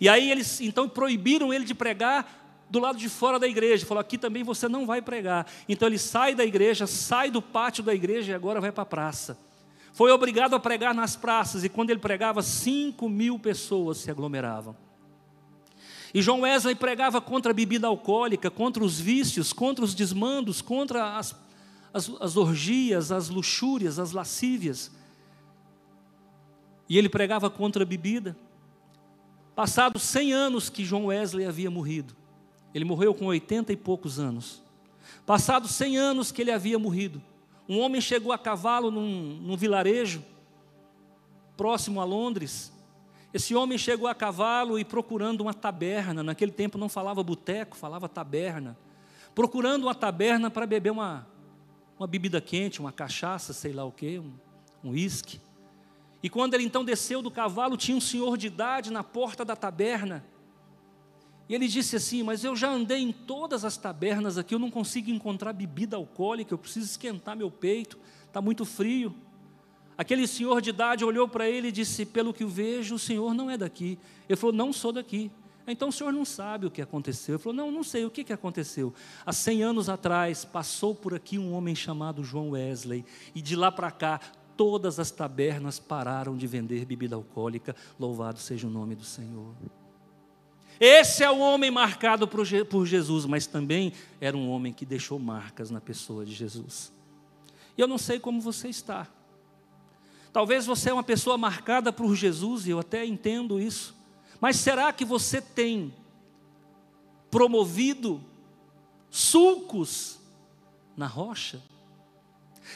[0.00, 4.00] E aí eles então proibiram ele de pregar do lado de fora da igreja, falou:
[4.00, 5.46] aqui também você não vai pregar.
[5.68, 8.86] Então ele sai da igreja, sai do pátio da igreja e agora vai para a
[8.86, 9.38] praça.
[9.92, 14.76] Foi obrigado a pregar nas praças, e quando ele pregava, cinco mil pessoas se aglomeravam.
[16.12, 21.16] E João Wesley pregava contra a bebida alcoólica, contra os vícios, contra os desmandos, contra
[21.16, 21.34] as,
[21.92, 24.92] as, as orgias, as luxúrias, as lascívias.
[26.88, 28.36] E ele pregava contra a bebida.
[29.56, 32.14] Passados 100 anos que João Wesley havia morrido,
[32.74, 34.62] ele morreu com 80 e poucos anos.
[35.24, 37.22] Passados 100 anos que ele havia morrido,
[37.68, 40.22] um homem chegou a cavalo num, num vilarejo
[41.56, 42.72] próximo a Londres.
[43.32, 48.08] Esse homem chegou a cavalo e procurando uma taberna, naquele tempo não falava boteco, falava
[48.08, 48.76] taberna.
[49.34, 51.26] Procurando uma taberna para beber uma,
[51.98, 55.40] uma bebida quente, uma cachaça, sei lá o que, um uísque.
[56.22, 59.56] E quando ele então desceu do cavalo, tinha um senhor de idade na porta da
[59.56, 60.24] taberna.
[61.48, 64.70] E ele disse assim: Mas eu já andei em todas as tabernas aqui, eu não
[64.70, 69.14] consigo encontrar bebida alcoólica, eu preciso esquentar meu peito, está muito frio.
[69.96, 73.34] Aquele senhor de idade olhou para ele e disse: Pelo que eu vejo, o senhor
[73.34, 73.98] não é daqui.
[74.28, 75.30] Ele falou: Não sou daqui.
[75.66, 77.36] Então o senhor não sabe o que aconteceu.
[77.36, 78.92] Ele falou: Não, não sei o que, que aconteceu.
[79.24, 83.04] Há 100 anos atrás passou por aqui um homem chamado João Wesley,
[83.34, 84.20] e de lá para cá
[84.56, 87.76] todas as tabernas pararam de vender bebida alcoólica.
[87.98, 89.54] Louvado seja o nome do Senhor.
[90.80, 92.44] Esse é o homem marcado por
[92.84, 96.92] Jesus, mas também era um homem que deixou marcas na pessoa de Jesus.
[97.76, 99.06] E eu não sei como você está.
[100.32, 103.94] Talvez você é uma pessoa marcada por Jesus, e eu até entendo isso.
[104.40, 105.94] Mas será que você tem
[107.30, 108.20] promovido
[109.10, 110.18] sulcos
[110.96, 111.62] na rocha?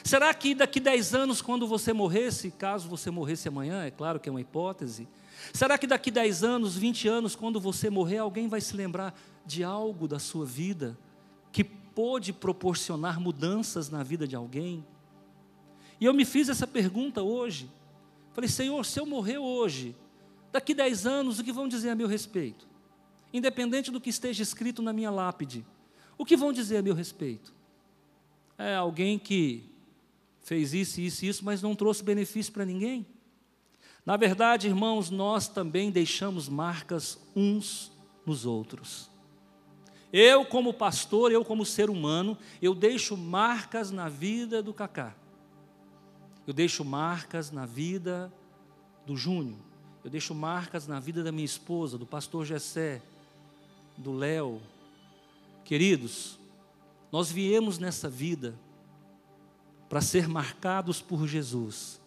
[0.04, 4.28] Será que daqui 10 anos, quando você morresse, caso você morresse amanhã, é claro que
[4.28, 5.08] é uma hipótese,
[5.52, 9.64] Será que daqui 10 anos, 20 anos, quando você morrer, alguém vai se lembrar de
[9.64, 10.98] algo da sua vida
[11.52, 14.84] que pôde proporcionar mudanças na vida de alguém?
[16.00, 17.70] E eu me fiz essa pergunta hoje.
[18.32, 19.96] Falei, Senhor, se eu morrer hoje,
[20.52, 22.66] daqui 10 anos, o que vão dizer a meu respeito?
[23.32, 25.64] Independente do que esteja escrito na minha lápide,
[26.16, 27.52] o que vão dizer a meu respeito?
[28.56, 29.67] É alguém que
[30.48, 33.06] fez isso, isso e isso, mas não trouxe benefício para ninguém?
[34.04, 37.92] Na verdade, irmãos, nós também deixamos marcas uns
[38.24, 39.10] nos outros.
[40.10, 45.14] Eu, como pastor, eu, como ser humano, eu deixo marcas na vida do Cacá.
[46.46, 48.32] Eu deixo marcas na vida
[49.04, 49.58] do Júnior.
[50.02, 53.02] Eu deixo marcas na vida da minha esposa, do pastor Gessé,
[53.98, 54.62] do Léo.
[55.62, 56.38] Queridos,
[57.12, 58.54] nós viemos nessa vida
[59.88, 61.98] para ser marcados por Jesus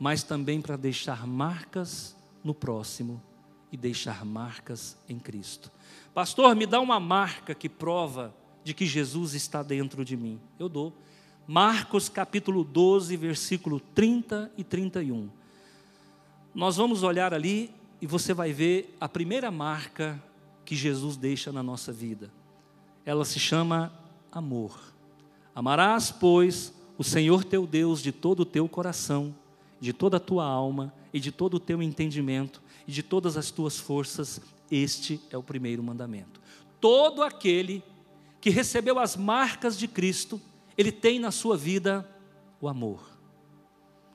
[0.00, 3.22] mas também para deixar marcas no próximo
[3.70, 5.70] e deixar marcas em Cristo.
[6.14, 10.40] Pastor, me dá uma marca que prova de que Jesus está dentro de mim.
[10.58, 10.96] Eu dou.
[11.46, 15.28] Marcos capítulo 12, versículo 30 e 31.
[16.54, 20.20] Nós vamos olhar ali e você vai ver a primeira marca
[20.64, 22.30] que Jesus deixa na nossa vida.
[23.04, 23.92] Ela se chama
[24.32, 24.80] amor.
[25.54, 29.34] Amarás, pois, o Senhor teu Deus de todo o teu coração
[29.80, 33.50] de toda a tua alma e de todo o teu entendimento e de todas as
[33.50, 36.40] tuas forças, este é o primeiro mandamento.
[36.78, 37.82] Todo aquele
[38.40, 40.38] que recebeu as marcas de Cristo,
[40.76, 42.06] ele tem na sua vida
[42.60, 43.09] o amor.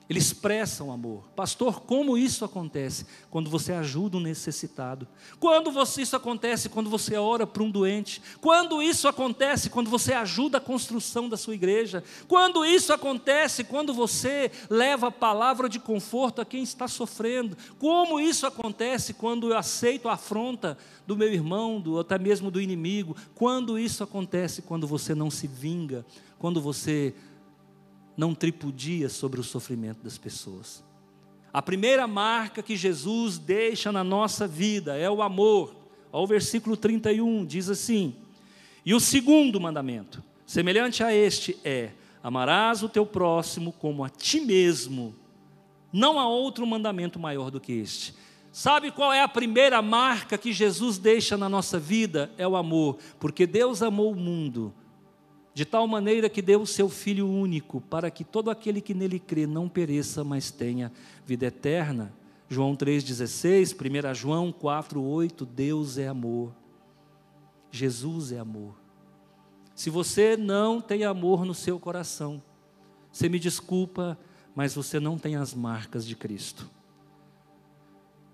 [0.08, 1.24] Ele expressa o amor.
[1.34, 3.06] Pastor, como isso acontece?
[3.28, 5.06] Quando você ajuda um necessitado.
[5.40, 6.68] Quando você, isso acontece?
[6.68, 8.22] Quando você ora para um doente.
[8.40, 9.68] Quando isso acontece?
[9.68, 12.04] Quando você ajuda a construção da sua igreja.
[12.28, 13.64] Quando isso acontece?
[13.64, 17.56] Quando você leva a palavra de conforto a quem está sofrendo.
[17.76, 19.12] Como isso acontece?
[19.12, 23.16] Quando eu aceito a afronta do meu irmão, do, até mesmo do inimigo.
[23.34, 24.62] Quando isso acontece?
[24.62, 26.06] Quando você não se vinga.
[26.38, 27.12] Quando você
[28.16, 30.82] não tripudia sobre o sofrimento das pessoas.
[31.52, 35.74] A primeira marca que Jesus deixa na nossa vida é o amor.
[36.12, 38.14] Olha o versículo 31, diz assim:
[38.84, 41.90] E o segundo mandamento: semelhante a este é:
[42.22, 45.14] amarás o teu próximo como a ti mesmo.
[45.92, 48.14] Não há outro mandamento maior do que este.
[48.52, 52.30] Sabe qual é a primeira marca que Jesus deixa na nossa vida?
[52.38, 54.74] É o amor, porque Deus amou o mundo
[55.56, 59.18] de tal maneira que deu o seu Filho único, para que todo aquele que nele
[59.18, 60.92] crê não pereça, mas tenha
[61.24, 62.12] vida eterna.
[62.46, 63.74] João 3,16,
[64.10, 66.52] 1 João 4,8, Deus é amor.
[67.70, 68.74] Jesus é amor.
[69.74, 72.42] Se você não tem amor no seu coração,
[73.10, 74.18] você me desculpa,
[74.54, 76.68] mas você não tem as marcas de Cristo.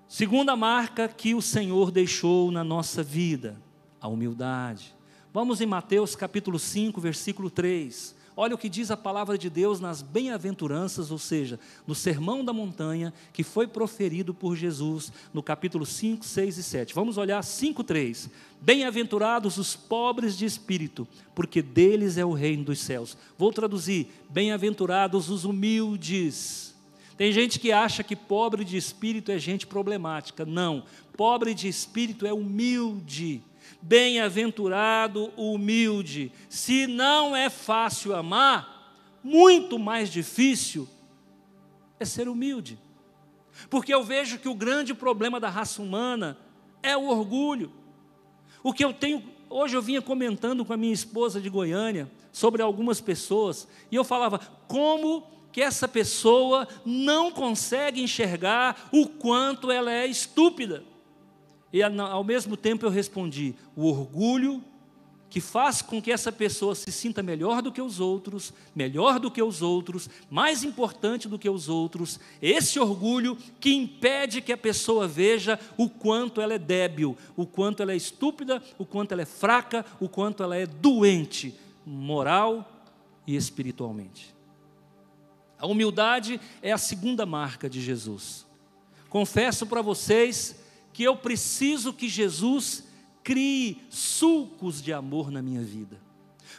[0.08, 3.62] Segunda marca que o Senhor deixou na nossa vida,
[4.00, 4.92] a humildade.
[5.34, 8.14] Vamos em Mateus capítulo 5, versículo 3.
[8.36, 12.52] Olha o que diz a palavra de Deus nas bem-aventuranças, ou seja, no sermão da
[12.52, 16.94] montanha que foi proferido por Jesus no capítulo 5, 6 e 7.
[16.94, 18.28] Vamos olhar 5, 3.
[18.60, 23.16] Bem-aventurados os pobres de espírito, porque deles é o reino dos céus.
[23.38, 26.74] Vou traduzir: bem-aventurados os humildes.
[27.16, 30.44] Tem gente que acha que pobre de espírito é gente problemática.
[30.44, 30.84] Não,
[31.16, 33.42] pobre de espírito é humilde
[33.82, 36.32] Bem-aventurado o humilde.
[36.48, 40.88] Se não é fácil amar, muito mais difícil
[41.98, 42.78] é ser humilde.
[43.68, 46.38] Porque eu vejo que o grande problema da raça humana
[46.82, 47.72] é o orgulho.
[48.62, 52.62] O que eu tenho, hoje eu vinha comentando com a minha esposa de Goiânia sobre
[52.62, 59.92] algumas pessoas, e eu falava como que essa pessoa não consegue enxergar o quanto ela
[59.92, 60.82] é estúpida.
[61.72, 64.62] E ao mesmo tempo eu respondi: o orgulho
[65.32, 69.30] que faz com que essa pessoa se sinta melhor do que os outros, melhor do
[69.30, 74.58] que os outros, mais importante do que os outros, esse orgulho que impede que a
[74.58, 79.22] pessoa veja o quanto ela é débil, o quanto ela é estúpida, o quanto ela
[79.22, 82.70] é fraca, o quanto ela é doente, moral
[83.26, 84.34] e espiritualmente.
[85.58, 88.44] A humildade é a segunda marca de Jesus.
[89.08, 90.61] Confesso para vocês
[90.92, 92.84] que eu preciso que Jesus
[93.22, 96.00] crie sulcos de amor na minha vida.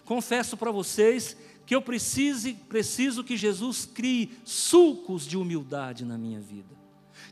[0.05, 6.39] Confesso para vocês que eu precise, preciso que Jesus crie sulcos de humildade na minha
[6.39, 6.75] vida.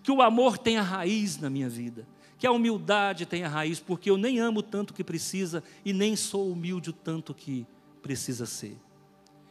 [0.04, 2.08] Que o amor tenha raiz na minha vida.
[2.38, 6.52] Que a humildade tenha raiz, porque eu nem amo tanto que precisa e nem sou
[6.52, 7.68] humilde o tanto que
[8.02, 8.78] precisa ser.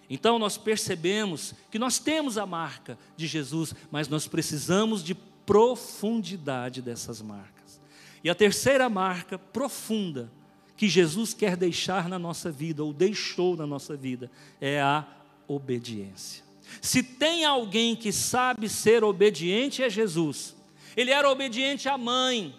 [0.08, 5.14] Então nós percebemos que nós temos a marca de Jesus, mas nós precisamos de
[5.50, 7.80] profundidade dessas marcas.
[8.22, 10.30] E a terceira marca profunda
[10.76, 15.04] que Jesus quer deixar na nossa vida, ou deixou na nossa vida, é a
[15.48, 16.44] obediência.
[16.80, 20.54] Se tem alguém que sabe ser obediente, é Jesus.
[20.96, 22.54] Ele era obediente à mãe.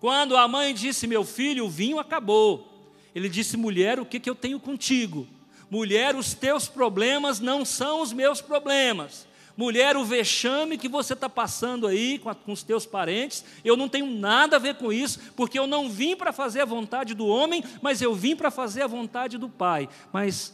[0.00, 2.90] Quando a mãe disse: Meu filho, o vinho acabou.
[3.14, 5.28] Ele disse: Mulher, o que, que eu tenho contigo?
[5.70, 9.28] Mulher, os teus problemas não são os meus problemas.
[9.56, 13.76] Mulher, o vexame que você está passando aí com, a, com os teus parentes, eu
[13.76, 17.14] não tenho nada a ver com isso, porque eu não vim para fazer a vontade
[17.14, 19.88] do homem, mas eu vim para fazer a vontade do Pai.
[20.12, 20.52] Mas,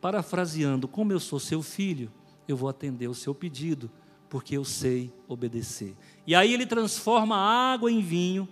[0.00, 2.12] parafraseando, como eu sou seu filho,
[2.46, 3.90] eu vou atender o seu pedido,
[4.28, 5.96] porque eu sei obedecer.
[6.24, 8.48] E aí ele transforma a água em vinho,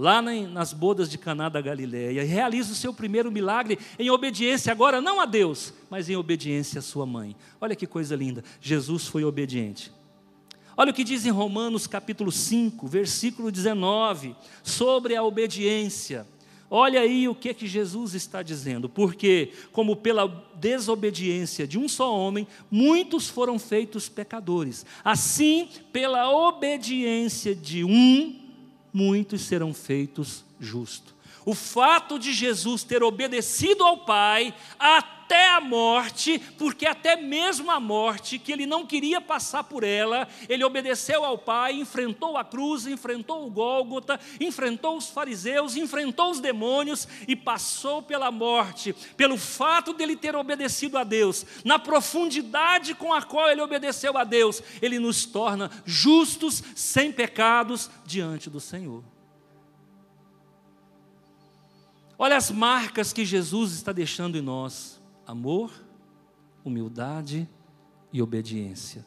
[0.00, 4.72] lá nas bodas de Caná da Galiléia, e realiza o seu primeiro milagre em obediência
[4.72, 7.36] agora não a Deus, mas em obediência à sua mãe.
[7.60, 8.42] Olha que coisa linda.
[8.62, 9.92] Jesus foi obediente.
[10.74, 16.26] Olha o que diz em Romanos capítulo 5, versículo 19, sobre a obediência.
[16.70, 22.16] Olha aí o que que Jesus está dizendo, porque como pela desobediência de um só
[22.16, 24.86] homem, muitos foram feitos pecadores.
[25.04, 28.39] Assim, pela obediência de um,
[28.92, 31.14] muitos serão feitos justos.
[31.50, 37.80] O fato de Jesus ter obedecido ao Pai até a morte, porque até mesmo a
[37.80, 42.86] morte, que ele não queria passar por ela, ele obedeceu ao Pai, enfrentou a cruz,
[42.86, 48.92] enfrentou o Gólgota, enfrentou os fariseus, enfrentou os demônios e passou pela morte.
[49.16, 54.22] Pelo fato dele ter obedecido a Deus, na profundidade com a qual ele obedeceu a
[54.22, 59.02] Deus, ele nos torna justos, sem pecados diante do Senhor.
[62.22, 65.72] Olha as marcas que Jesus está deixando em nós: amor,
[66.62, 67.48] humildade
[68.12, 69.06] e obediência.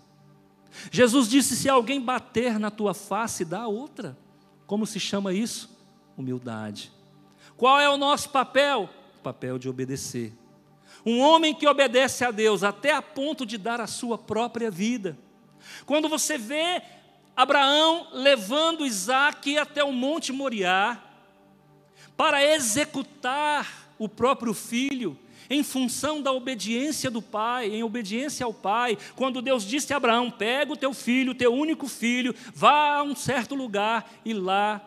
[0.89, 4.18] Jesus disse: se alguém bater na tua face, dá outra.
[4.66, 5.70] Como se chama isso?
[6.18, 6.91] Humildade.
[7.55, 8.89] Qual é o nosso papel?
[9.20, 10.34] O papel de obedecer.
[11.05, 15.16] Um homem que obedece a Deus até a ponto de dar a sua própria vida.
[15.86, 16.82] Quando você vê
[17.36, 21.12] Abraão levando Isaac até o Monte Moriá,
[22.16, 25.18] para executar o próprio filho,
[25.49, 28.97] em função da obediência do pai, em obediência ao pai.
[29.16, 33.16] Quando Deus disse a Abraão: pega o teu filho, teu único filho, vá a um
[33.16, 34.82] certo lugar e lá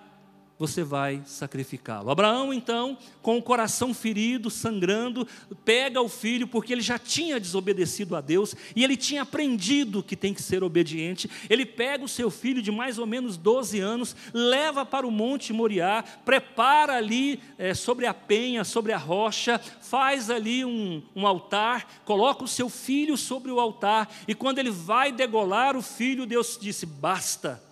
[0.59, 2.11] você vai sacrificá-lo.
[2.11, 5.27] Abraão, então, com o coração ferido, sangrando,
[5.65, 10.17] pega o filho, porque ele já tinha desobedecido a Deus e ele tinha aprendido que
[10.17, 11.29] tem que ser obediente.
[11.51, 15.53] Ele pega o seu filho de mais ou menos 12 anos, leva para o Monte
[15.53, 22.03] Moriá, prepara ali é, sobre a penha, sobre a rocha, faz ali um, um altar,
[22.05, 26.59] coloca o seu filho sobre o altar e quando ele vai degolar o filho, Deus
[26.61, 27.66] disse: basta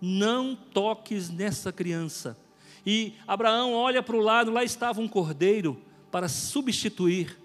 [0.00, 2.36] não toques nessa criança.
[2.84, 5.80] E Abraão olha para o lado, lá estava um cordeiro
[6.10, 7.36] para substituir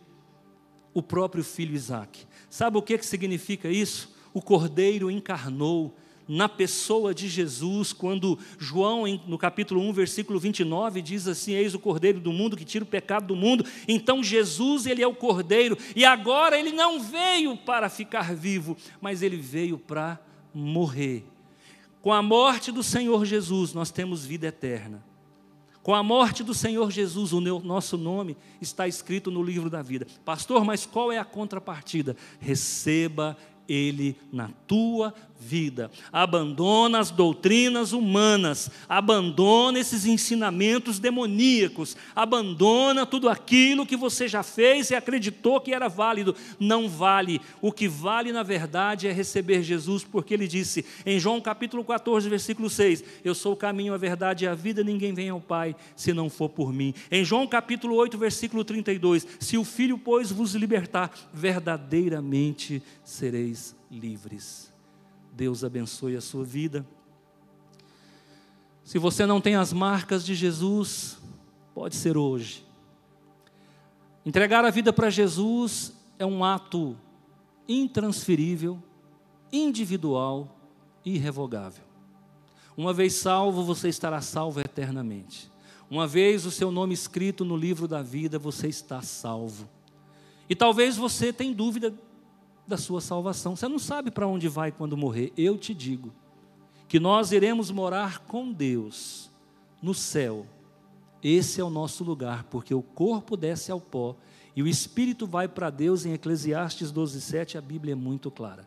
[0.93, 2.25] o próprio filho Isaac.
[2.49, 4.13] Sabe o que, que significa isso?
[4.33, 5.95] O cordeiro encarnou
[6.27, 11.79] na pessoa de Jesus, quando João, no capítulo 1, versículo 29, diz assim: Eis o
[11.79, 13.65] cordeiro do mundo que tira o pecado do mundo.
[13.87, 19.21] Então Jesus, ele é o cordeiro, e agora ele não veio para ficar vivo, mas
[19.21, 20.19] ele veio para
[20.53, 21.25] morrer
[22.01, 25.03] com a morte do Senhor Jesus, nós temos vida eterna.
[25.83, 30.05] Com a morte do Senhor Jesus, o nosso nome está escrito no livro da vida.
[30.23, 32.15] Pastor, mas qual é a contrapartida?
[32.39, 33.35] Receba
[33.67, 35.89] ele na tua vida.
[36.11, 44.91] Abandona as doutrinas humanas, abandona esses ensinamentos demoníacos, abandona tudo aquilo que você já fez
[44.91, 46.35] e acreditou que era válido.
[46.59, 47.41] Não vale.
[47.59, 52.29] O que vale, na verdade, é receber Jesus, porque ele disse em João capítulo 14,
[52.29, 55.75] versículo 6: Eu sou o caminho, a verdade e a vida, ninguém vem ao Pai
[55.95, 56.93] se não for por mim.
[57.11, 64.70] Em João capítulo 8, versículo 32: Se o Filho, pois, vos libertar, verdadeiramente sereis livres.
[65.41, 66.85] Deus abençoe a sua vida.
[68.83, 71.17] Se você não tem as marcas de Jesus,
[71.73, 72.63] pode ser hoje.
[74.23, 76.95] Entregar a vida para Jesus é um ato
[77.67, 78.77] intransferível,
[79.51, 80.55] individual
[81.03, 81.85] e irrevogável.
[82.77, 85.51] Uma vez salvo, você estará salvo eternamente.
[85.89, 89.67] Uma vez o seu nome escrito no livro da vida, você está salvo.
[90.47, 91.91] E talvez você tenha dúvida
[92.71, 93.55] da sua salvação.
[93.55, 95.33] Você não sabe para onde vai quando morrer.
[95.37, 96.13] Eu te digo
[96.87, 99.29] que nós iremos morar com Deus
[99.81, 100.47] no céu.
[101.21, 104.15] Esse é o nosso lugar, porque o corpo desce ao pó
[104.55, 106.05] e o espírito vai para Deus.
[106.05, 108.65] Em Eclesiastes 12:7 a Bíblia é muito clara.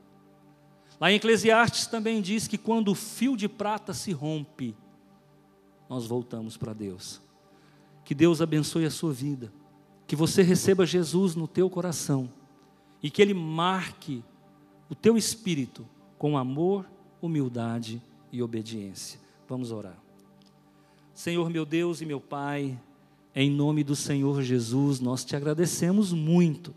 [1.01, 4.77] Lá em Eclesiastes também diz que quando o fio de prata se rompe,
[5.89, 7.23] nós voltamos para Deus.
[8.05, 9.51] Que Deus abençoe a sua vida.
[10.07, 12.29] Que você receba Jesus no teu coração
[13.05, 14.25] e que Ele marque
[14.89, 15.87] o teu espírito
[16.17, 16.91] com amor,
[17.21, 18.01] humildade
[18.33, 19.21] e obediência.
[19.47, 19.99] Vamos orar.
[21.13, 22.81] Senhor meu Deus e meu Pai,
[23.37, 26.75] em nome do Senhor Jesus, nós te agradecemos muito.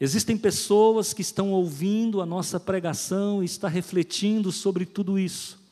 [0.00, 5.62] Existem pessoas que estão ouvindo a nossa pregação e está refletindo sobre tudo isso.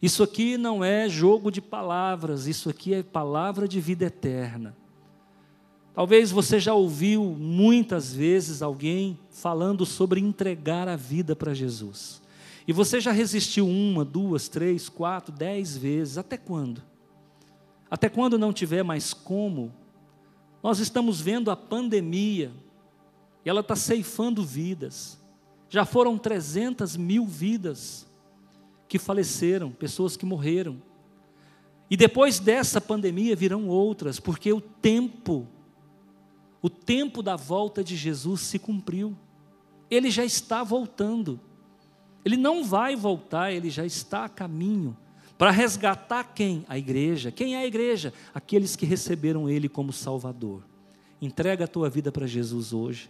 [0.00, 4.76] Isso aqui não é jogo de palavras, isso aqui é palavra de vida eterna.
[5.98, 12.22] Talvez você já ouviu muitas vezes alguém falando sobre entregar a vida para Jesus.
[12.68, 16.16] E você já resistiu uma, duas, três, quatro, dez vezes.
[16.16, 16.84] Até quando?
[17.90, 19.74] Até quando não tiver mais como?
[20.62, 22.52] Nós estamos vendo a pandemia,
[23.44, 25.18] e ela está ceifando vidas.
[25.68, 28.06] Já foram 300 mil vidas
[28.86, 30.80] que faleceram, pessoas que morreram.
[31.90, 35.48] E depois dessa pandemia virão outras, porque o tempo
[36.60, 39.16] o tempo da volta de Jesus se cumpriu.
[39.90, 41.40] Ele já está voltando.
[42.24, 44.96] Ele não vai voltar, ele já está a caminho.
[45.38, 46.64] Para resgatar quem?
[46.68, 47.30] A igreja.
[47.30, 48.12] Quem é a igreja?
[48.34, 50.64] Aqueles que receberam Ele como Salvador.
[51.22, 53.08] Entrega a tua vida para Jesus hoje.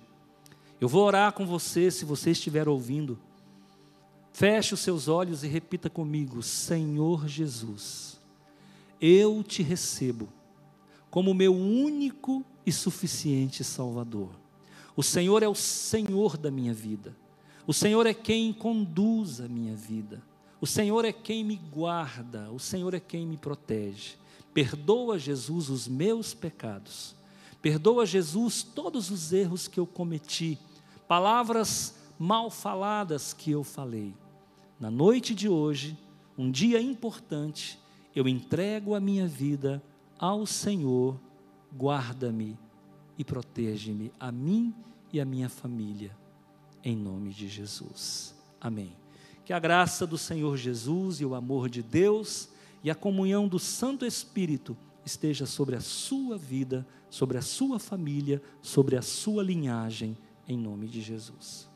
[0.78, 3.18] Eu vou orar com você, se você estiver ouvindo.
[4.30, 8.20] Feche os seus olhos e repita comigo: Senhor Jesus,
[9.00, 10.28] eu te recebo
[11.10, 14.28] como meu único e suficiente Salvador.
[14.94, 17.16] O Senhor é o Senhor da minha vida.
[17.66, 20.22] O Senhor é quem conduz a minha vida.
[20.60, 22.50] O Senhor é quem me guarda.
[22.52, 24.16] O Senhor é quem me protege.
[24.52, 27.14] Perdoa, Jesus, os meus pecados.
[27.62, 30.58] Perdoa, Jesus, todos os erros que eu cometi,
[31.06, 34.14] palavras mal faladas que eu falei.
[34.78, 35.96] Na noite de hoje,
[36.36, 37.78] um dia importante,
[38.14, 39.82] eu entrego a minha vida
[40.18, 41.18] ao Senhor
[41.76, 42.58] guarda-me
[43.16, 44.74] e protege-me, a mim
[45.12, 46.16] e a minha família,
[46.84, 48.34] em nome de Jesus.
[48.60, 48.96] Amém.
[49.44, 52.48] Que a graça do Senhor Jesus e o amor de Deus
[52.82, 58.42] e a comunhão do Santo Espírito esteja sobre a sua vida, sobre a sua família,
[58.60, 60.16] sobre a sua linhagem,
[60.46, 61.68] em nome de Jesus.